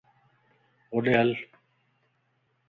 ھوڏي 0.91 1.11
ھل 1.19 1.29